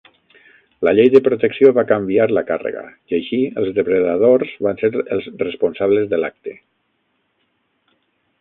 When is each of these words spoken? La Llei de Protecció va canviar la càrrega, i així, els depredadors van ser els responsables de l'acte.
La 0.87 0.93
Llei 0.99 1.11
de 1.15 1.19
Protecció 1.27 1.69
va 1.79 1.83
canviar 1.91 2.25
la 2.31 2.43
càrrega, 2.47 2.81
i 3.13 3.17
així, 3.19 3.41
els 3.63 3.71
depredadors 3.77 4.57
van 4.69 4.81
ser 4.81 4.93
els 5.17 5.29
responsables 5.47 6.11
de 6.15 6.23
l'acte. 6.23 6.57